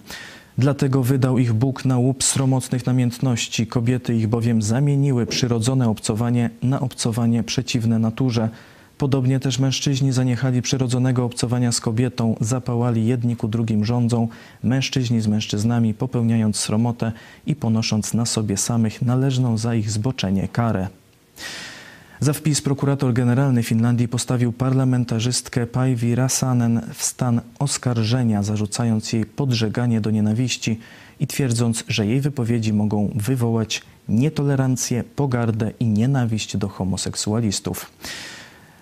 Dlatego 0.59 1.02
wydał 1.02 1.38
ich 1.38 1.52
Bóg 1.52 1.85
na 1.85 1.99
łup 1.99 2.25
sromotnych 2.25 2.87
namiętności. 2.87 3.66
Kobiety 3.66 4.16
ich 4.16 4.28
bowiem 4.28 4.62
zamieniły 4.62 5.26
przyrodzone 5.26 5.88
obcowanie 5.88 6.50
na 6.62 6.80
obcowanie 6.80 7.42
przeciwne 7.42 7.99
naturze. 7.99 8.49
Podobnie 9.00 9.40
też 9.40 9.59
mężczyźni 9.59 10.12
zaniechali 10.12 10.62
przyrodzonego 10.62 11.25
obcowania 11.25 11.73
z 11.73 11.80
kobietą, 11.80 12.37
zapałali 12.40 13.07
jedni 13.07 13.37
ku 13.37 13.49
drugim 13.49 13.85
rządzą, 13.85 14.28
mężczyźni 14.62 15.21
z 15.21 15.26
mężczyznami, 15.26 15.95
popełniając 15.95 16.57
sromotę 16.57 17.12
i 17.47 17.54
ponosząc 17.57 18.14
na 18.14 18.26
sobie 18.26 18.57
samych 18.57 19.02
należną 19.02 19.59
za 19.59 19.75
ich 19.75 19.90
zboczenie 19.90 20.49
karę. 20.49 20.88
Za 22.21 22.33
wpis 22.33 22.61
prokurator 22.61 23.12
generalny 23.12 23.62
Finlandii 23.62 24.09
postawił 24.09 24.52
parlamentarzystkę 24.52 25.66
Päivi 25.66 26.14
Rasanen 26.14 26.80
w 26.95 27.02
stan 27.04 27.40
oskarżenia, 27.59 28.42
zarzucając 28.42 29.12
jej 29.12 29.26
podżeganie 29.26 30.00
do 30.00 30.11
nienawiści 30.11 30.78
i 31.21 31.26
twierdząc, 31.26 31.85
że 31.88 32.07
jej 32.07 32.21
wypowiedzi 32.21 32.73
mogą 32.73 33.11
wywołać 33.14 33.83
nietolerancję, 34.09 35.04
pogardę 35.16 35.71
i 35.80 35.87
nienawiść 35.87 36.57
do 36.57 36.69
homoseksualistów. 36.69 37.90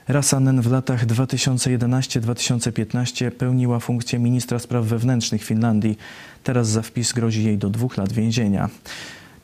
Rasanen 0.09 0.61
w 0.61 0.71
latach 0.71 1.07
2011-2015 1.07 3.31
pełniła 3.31 3.81
funkcję 3.81 4.19
ministra 4.19 4.59
spraw 4.59 4.85
wewnętrznych 4.85 5.45
Finlandii. 5.45 5.99
Teraz 6.45 6.69
za 6.69 6.83
wpis 6.83 7.13
grozi 7.13 7.45
jej 7.45 7.59
do 7.59 7.71
dwóch 7.71 7.97
lat 7.97 8.13
więzienia. 8.13 8.69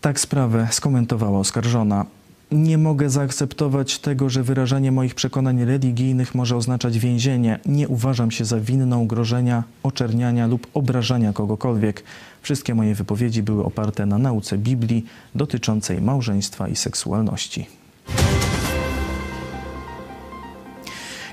Tak 0.01 0.21
sprawę 0.21 0.69
skomentowała 0.71 1.39
oskarżona. 1.39 2.07
Nie 2.53 2.79
mogę 2.79 3.11
zaakceptować 3.11 3.99
tego, 3.99 4.31
że 4.31 4.43
wyrażanie 4.43 4.93
moich 4.93 5.15
przekonań 5.15 5.65
religijnych 5.65 6.35
może 6.35 6.57
oznaczać 6.57 6.99
więzienie. 6.99 7.59
Nie 7.67 7.89
uważam 7.89 8.31
się 8.31 8.45
za 8.45 8.61
winną 8.61 9.07
grożenia, 9.07 9.65
oczerniania 9.83 10.47
lub 10.47 10.67
obrażania 10.75 11.33
kogokolwiek. 11.33 12.05
Wszystkie 12.43 12.75
moje 12.75 12.95
wypowiedzi 12.95 13.43
były 13.43 13.65
oparte 13.65 14.07
na 14.07 14.19
nauce 14.19 14.59
Biblii 14.59 15.05
dotyczącej 15.35 16.03
małżeństwa 16.03 16.69
i 16.69 16.77
seksualności. 16.77 17.67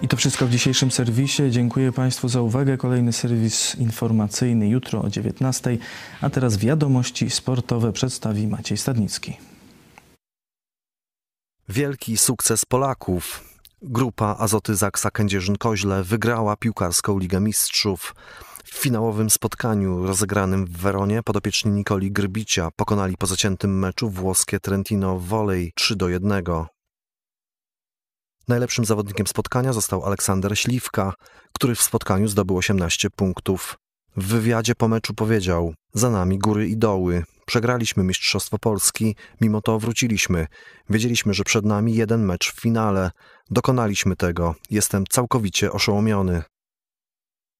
I 0.01 0.07
to 0.07 0.17
wszystko 0.17 0.47
w 0.47 0.49
dzisiejszym 0.49 0.91
serwisie. 0.91 1.43
Dziękuję 1.49 1.91
Państwu 1.91 2.29
za 2.29 2.41
uwagę. 2.41 2.77
Kolejny 2.77 3.13
serwis 3.13 3.75
informacyjny 3.75 4.69
jutro 4.69 5.01
o 5.01 5.09
19, 5.09 5.77
a 6.21 6.29
teraz 6.29 6.57
wiadomości 6.57 7.29
sportowe 7.29 7.93
przedstawi 7.93 8.47
Maciej 8.47 8.77
Stadnicki. 8.77 9.37
Wielki 11.69 12.17
sukces 12.17 12.65
Polaków. 12.65 13.43
Grupa 13.81 14.35
Azoty 14.39 14.75
Zaksa 14.75 15.09
Kędzierzyn-Koźle 15.09 16.03
wygrała 16.03 16.55
piłkarską 16.55 17.19
Ligę 17.19 17.39
Mistrzów. 17.39 18.15
W 18.63 18.77
finałowym 18.77 19.29
spotkaniu 19.29 20.05
rozegranym 20.07 20.65
w 20.65 20.77
Weronie 20.77 21.23
podopieczni 21.23 21.71
Nikoli 21.71 22.11
Grbicia 22.11 22.69
pokonali 22.75 23.17
po 23.17 23.27
zaciętym 23.27 23.79
meczu 23.79 24.09
włoskie 24.09 24.59
Trentino 24.59 25.19
Volley 25.19 25.71
3 25.75 25.95
do 25.95 26.09
1. 26.09 26.43
Najlepszym 28.47 28.85
zawodnikiem 28.85 29.27
spotkania 29.27 29.73
został 29.73 30.05
Aleksander 30.05 30.59
Śliwka, 30.59 31.13
który 31.53 31.75
w 31.75 31.81
spotkaniu 31.81 32.27
zdobył 32.27 32.57
18 32.57 33.09
punktów. 33.09 33.77
W 34.15 34.27
wywiadzie 34.27 34.75
po 34.75 34.87
meczu 34.87 35.13
powiedział: 35.13 35.73
Za 35.93 36.09
nami 36.09 36.39
góry 36.39 36.67
i 36.67 36.77
doły. 36.77 37.23
Przegraliśmy 37.45 38.03
Mistrzostwo 38.03 38.57
Polski, 38.57 39.15
mimo 39.41 39.61
to 39.61 39.79
wróciliśmy. 39.79 40.47
Wiedzieliśmy, 40.89 41.33
że 41.33 41.43
przed 41.43 41.65
nami 41.65 41.95
jeden 41.95 42.25
mecz 42.25 42.53
w 42.53 42.61
finale. 42.61 43.11
Dokonaliśmy 43.49 44.15
tego. 44.15 44.55
Jestem 44.69 45.03
całkowicie 45.09 45.71
oszołomiony. 45.71 46.43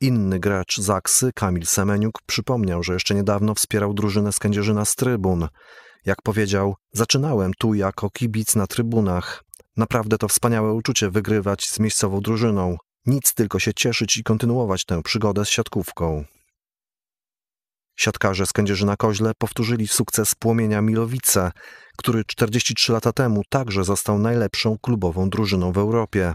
Inny 0.01 0.39
gracz 0.39 0.77
Zaksy, 0.77 1.31
Kamil 1.35 1.65
Semeniuk, 1.65 2.19
przypomniał, 2.25 2.83
że 2.83 2.93
jeszcze 2.93 3.15
niedawno 3.15 3.55
wspierał 3.55 3.93
drużynę 3.93 4.31
z 4.31 4.39
Kędzierzyna 4.39 4.85
z 4.85 4.95
trybun. 4.95 5.47
Jak 6.05 6.21
powiedział, 6.21 6.75
zaczynałem 6.93 7.51
tu 7.59 7.73
jako 7.73 8.09
kibic 8.09 8.55
na 8.55 8.67
trybunach. 8.67 9.43
Naprawdę 9.77 10.17
to 10.17 10.27
wspaniałe 10.27 10.73
uczucie 10.73 11.09
wygrywać 11.09 11.69
z 11.69 11.79
miejscową 11.79 12.21
drużyną. 12.21 12.77
Nic 13.05 13.33
tylko 13.33 13.59
się 13.59 13.73
cieszyć 13.73 14.17
i 14.17 14.23
kontynuować 14.23 14.85
tę 14.85 15.03
przygodę 15.03 15.45
z 15.45 15.49
siatkówką. 15.49 16.25
Siatkarze 17.95 18.45
z 18.45 18.53
Kędzierzyna 18.53 18.97
Koźle 18.97 19.31
powtórzyli 19.37 19.87
sukces 19.87 20.35
Płomienia 20.35 20.81
Milowice, 20.81 21.51
który 21.97 22.25
43 22.25 22.91
lata 22.91 23.13
temu 23.13 23.41
także 23.49 23.83
został 23.83 24.19
najlepszą 24.19 24.77
klubową 24.81 25.29
drużyną 25.29 25.71
w 25.71 25.77
Europie. 25.77 26.33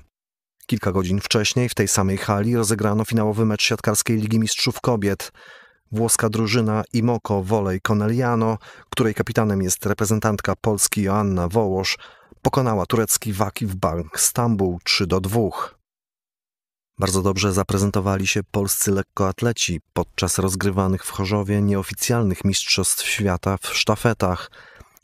Kilka 0.67 0.93
godzin 0.93 1.21
wcześniej 1.21 1.69
w 1.69 1.75
tej 1.75 1.89
samej 1.89 2.17
hali 2.17 2.57
rozegrano 2.57 3.05
finałowy 3.05 3.47
mecz 3.47 3.63
siatkarskiej 3.63 4.17
Ligi 4.17 4.39
Mistrzów 4.39 4.81
Kobiet. 4.81 5.33
Włoska 5.93 6.29
drużyna 6.29 6.83
Imoko 6.93 7.43
Volley 7.43 7.81
Coneliano, 7.81 8.59
której 8.91 9.15
kapitanem 9.15 9.63
jest 9.63 9.87
reprezentantka 9.87 10.55
Polski 10.61 11.03
Joanna 11.03 11.49
Wołosz, 11.49 11.97
pokonała 12.47 12.87
turecki 12.87 13.33
Wakif 13.33 13.75
Bank 13.75 14.21
Stambuł 14.21 14.79
3 14.85 15.07
do 15.07 15.21
2. 15.21 15.41
Bardzo 16.99 17.23
dobrze 17.23 17.53
zaprezentowali 17.53 18.27
się 18.27 18.41
polscy 18.51 18.91
lekkoatleci 18.93 19.81
podczas 19.93 20.39
rozgrywanych 20.39 21.05
w 21.05 21.11
Chorzowie 21.11 21.63
nieoficjalnych 21.63 22.45
Mistrzostw 22.45 23.07
Świata 23.07 23.57
w 23.61 23.67
sztafetach. 23.67 24.51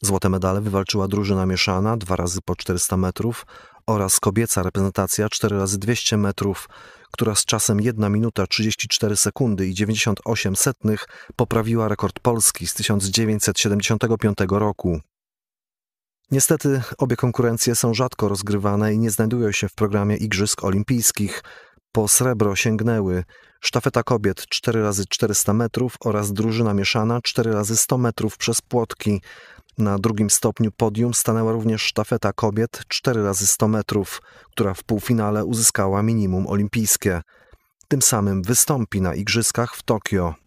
Złote 0.03 0.29
medale 0.29 0.61
wywalczyła 0.61 1.09
drużyna 1.09 1.47
mieszana 1.47 1.97
dwa 1.97 2.17
razy 2.17 2.41
po 2.45 2.57
400 2.57 2.97
metrów 2.97 3.47
oraz 3.87 4.21
kobieca 4.21 4.63
reprezentacja 4.63 5.29
4 5.29 5.59
razy 5.59 5.79
200 5.79 6.17
metrów, 6.17 6.69
która 7.11 7.35
z 7.35 7.45
czasem 7.45 7.81
1 7.81 8.13
minuta 8.13 8.47
34 8.47 9.17
sekundy 9.17 9.67
i 9.67 9.75
98 9.75 10.57
setnych 10.57 11.07
poprawiła 11.37 11.89
rekord 11.89 12.21
Polski 12.21 12.67
z 12.67 12.75
1975 12.75 14.39
roku. 14.51 15.01
Niestety 16.31 16.83
obie 16.99 17.17
konkurencje 17.17 17.75
są 17.75 17.95
rzadko 17.95 18.29
rozgrywane 18.29 18.95
i 18.95 18.99
nie 18.99 19.11
znajdują 19.11 19.53
się 19.53 19.69
w 19.69 19.75
programie 19.75 20.17
Igrzysk 20.17 20.65
Olimpijskich. 20.65 21.43
Po 21.93 22.09
srebro 22.09 22.57
sięgnęły 22.57 23.25
sztafeta 23.61 24.03
kobiet 24.03 24.47
4 24.47 24.83
razy 24.83 25.05
400 25.09 25.53
metrów 25.53 25.97
oraz 26.05 26.33
drużyna 26.33 26.75
mieszana 26.75 27.21
4 27.23 27.53
razy 27.53 27.77
100 27.77 27.99
metrów 27.99 28.37
przez 28.37 28.61
płotki. 28.61 29.23
Na 29.79 29.99
drugim 29.99 30.31
stopniu 30.31 30.71
podium 30.77 31.15
stanęła 31.15 31.53
również 31.53 31.83
sztafeta 31.83 32.33
kobiet 32.33 32.83
4 32.89 33.23
razy 33.23 33.47
100 33.47 33.69
metrów, 33.69 34.23
która 34.51 34.75
w 34.75 34.85
półfinale 34.85 35.45
uzyskała 35.45 36.03
minimum 36.03 36.47
olimpijskie. 36.47 37.21
Tym 37.89 38.03
samym 38.03 38.43
wystąpi 38.43 39.01
na 39.01 39.15
Igrzyskach 39.15 39.77
w 39.77 39.83
Tokio. 39.83 40.42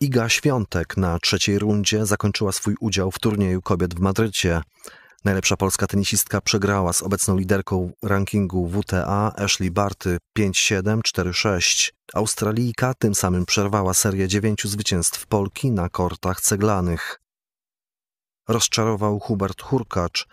Iga 0.00 0.28
Świątek 0.28 0.96
na 0.96 1.18
trzeciej 1.18 1.58
rundzie 1.58 2.06
zakończyła 2.06 2.52
swój 2.52 2.74
udział 2.80 3.10
w 3.10 3.18
turnieju 3.18 3.62
kobiet 3.62 3.94
w 3.94 4.00
Madrycie. 4.00 4.62
Najlepsza 5.24 5.56
polska 5.56 5.86
tenisistka 5.86 6.40
przegrała 6.40 6.92
z 6.92 7.02
obecną 7.02 7.36
liderką 7.36 7.92
rankingu 8.02 8.68
WTA 8.68 9.32
Ashley 9.36 9.70
Barty 9.70 10.18
5-7-4-6. 10.38 11.92
Australijka 12.14 12.94
tym 12.94 13.14
samym 13.14 13.46
przerwała 13.46 13.94
serię 13.94 14.28
dziewięciu 14.28 14.68
zwycięstw 14.68 15.26
Polki 15.26 15.70
na 15.70 15.88
kortach 15.88 16.40
ceglanych. 16.40 17.20
Rozczarował 18.48 19.20
Hubert 19.20 19.62
Hurkacz. 19.62 20.26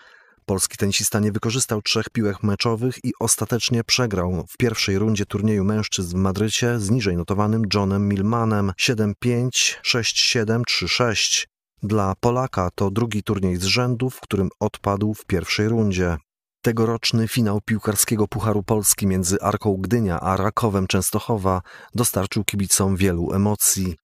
Polski 0.52 0.78
tenisista 0.78 1.20
nie 1.20 1.32
wykorzystał 1.32 1.82
trzech 1.82 2.10
piłek 2.10 2.44
meczowych 2.44 2.96
i 3.04 3.12
ostatecznie 3.20 3.84
przegrał 3.84 4.46
w 4.50 4.58
pierwszej 4.58 4.98
rundzie 4.98 5.26
turnieju 5.26 5.64
mężczyzn 5.64 6.18
w 6.18 6.20
Madrycie 6.20 6.80
z 6.80 6.90
niżej 6.90 7.18
notowanym 7.18 7.64
Johnem 7.74 8.08
Milmanem 8.08 8.72
7-5, 8.80 9.50
6-7, 9.86 10.62
3-6. 10.70 11.48
Dla 11.84 12.14
Polaka 12.20 12.70
to 12.76 12.92
drugi 12.92 13.24
turniej 13.24 13.58
z 13.58 13.64
rzędu, 13.64 14.10
w 14.10 14.22
którym 14.22 14.50
odpadł 14.60 15.14
w 15.14 15.26
pierwszej 15.26 15.68
rundzie. 15.70 16.18
Tegoroczny 16.62 17.28
finał 17.28 17.62
piłkarskiego 17.66 18.28
Pucharu 18.28 18.64
Polski 18.64 19.08
między 19.08 19.42
Arką 19.42 19.78
Gdynia 19.78 20.20
a 20.20 20.38
Rakowem 20.38 20.88
Częstochowa 20.88 21.62
dostarczył 21.96 22.44
kibicom 22.44 22.96
wielu 22.96 23.34
emocji. 23.34 23.96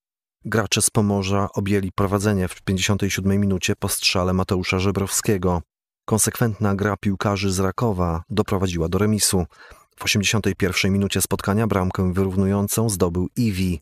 Gracze 0.46 0.82
z 0.82 0.90
Pomorza 0.90 1.50
objęli 1.54 1.92
prowadzenie 1.92 2.48
w 2.48 2.62
57 2.62 3.40
minucie 3.40 3.76
po 3.76 3.90
strzale 3.90 4.34
Mateusza 4.34 4.80
Żebrowskiego. 4.80 5.62
Konsekwentna 6.10 6.76
gra 6.76 6.98
piłkarzy 6.98 7.52
z 7.52 7.60
Rakowa 7.60 8.24
doprowadziła 8.30 8.90
do 8.90 8.98
remisu. 8.98 9.46
W 9.98 10.04
81 10.04 10.94
minucie 10.94 11.22
spotkania 11.22 11.68
bramkę 11.68 12.14
wyrównującą 12.14 12.90
zdobył 12.90 13.30
Iwi. 13.36 13.80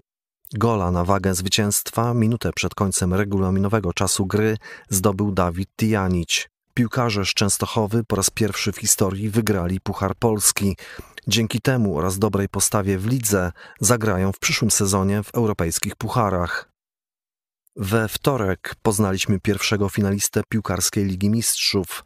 Gola 0.53 0.91
na 0.91 1.05
wagę 1.05 1.35
zwycięstwa 1.35 2.13
minutę 2.13 2.51
przed 2.55 2.75
końcem 2.75 3.13
regulaminowego 3.13 3.93
czasu 3.93 4.25
gry 4.25 4.57
zdobył 4.89 5.31
Dawid 5.31 5.69
Tijanić. 5.75 6.49
Piłkarze 6.73 7.25
z 7.25 7.29
Częstochowy 7.29 8.03
po 8.03 8.15
raz 8.15 8.29
pierwszy 8.29 8.71
w 8.71 8.77
historii 8.77 9.29
wygrali 9.29 9.79
Puchar 9.79 10.15
Polski. 10.15 10.77
Dzięki 11.27 11.61
temu 11.61 11.97
oraz 11.97 12.19
dobrej 12.19 12.49
postawie 12.49 12.97
w 12.97 13.07
lidze 13.07 13.51
zagrają 13.79 14.31
w 14.31 14.39
przyszłym 14.39 14.71
sezonie 14.71 15.23
w 15.23 15.35
europejskich 15.35 15.95
pucharach. 15.95 16.75
We 17.77 18.07
wtorek 18.07 18.75
poznaliśmy 18.81 19.39
pierwszego 19.39 19.89
finalistę 19.89 20.41
piłkarskiej 20.49 21.05
Ligi 21.05 21.29
Mistrzów. 21.29 22.05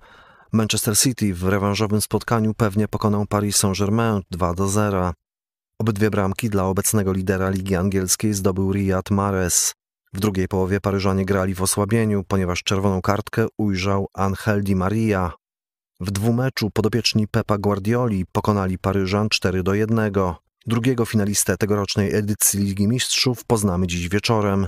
Manchester 0.51 0.97
City 0.97 1.33
w 1.33 1.43
rewanżowym 1.43 2.01
spotkaniu 2.01 2.53
pewnie 2.53 2.87
pokonał 2.87 3.25
Paris 3.25 3.55
Saint-Germain 3.55 4.21
2 4.31 4.53
do 4.53 4.67
0. 4.67 5.13
Obydwie 5.79 6.09
bramki 6.09 6.49
dla 6.49 6.65
obecnego 6.65 7.13
lidera 7.13 7.49
Ligi 7.49 7.75
Angielskiej 7.75 8.33
zdobył 8.33 8.73
Riyad 8.73 9.11
Mahrez. 9.11 9.73
W 10.13 10.19
drugiej 10.19 10.47
połowie 10.47 10.79
Paryżanie 10.79 11.25
grali 11.25 11.55
w 11.55 11.61
osłabieniu, 11.61 12.23
ponieważ 12.27 12.63
czerwoną 12.63 13.01
kartkę 13.01 13.47
ujrzał 13.57 14.07
Angel 14.13 14.63
Di 14.63 14.75
Maria. 14.75 15.31
W 15.99 16.11
dwumeczu 16.11 16.69
podopieczni 16.71 17.27
Pepa 17.27 17.57
Guardioli 17.57 18.25
pokonali 18.31 18.77
Paryżan 18.77 19.29
4 19.29 19.63
do 19.63 19.73
1. 19.73 20.11
Drugiego 20.65 21.05
finalistę 21.05 21.57
tegorocznej 21.57 22.15
edycji 22.15 22.59
Ligi 22.59 22.87
Mistrzów 22.87 23.45
poznamy 23.45 23.87
dziś 23.87 24.09
wieczorem. 24.09 24.67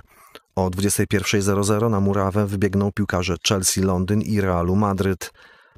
O 0.56 0.70
21.00 0.70 1.90
na 1.90 2.00
murawę 2.00 2.48
wybiegną 2.48 2.92
piłkarze 2.92 3.36
Chelsea 3.48 3.82
Londyn 3.82 4.22
i 4.22 4.42
Realu 4.42 4.76
Madryt. 4.76 5.32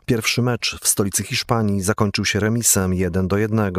Pierwszy 0.05 0.41
mecz 0.41 0.77
w 0.81 0.87
stolicy 0.87 1.23
Hiszpanii 1.23 1.81
zakończył 1.81 2.25
się 2.25 2.39
remisem 2.39 2.93
1 2.93 3.27
do 3.27 3.37
1. 3.37 3.73